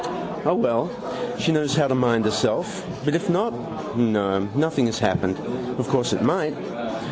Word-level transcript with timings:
O, 0.47 0.55
well: 0.55 0.89
she 1.37 1.51
knows 1.51 1.75
how 1.75 1.87
to 1.87 1.93
mind 1.93 2.25
herself. 2.25 2.83
But 3.05 3.13
if 3.13 3.29
not? 3.29 3.95
No, 3.95 4.39
nothing 4.55 4.87
has 4.87 4.97
happened. 4.97 5.37
Of 5.77 5.89
course 5.89 6.11
it 6.11 6.23
might. 6.23 6.55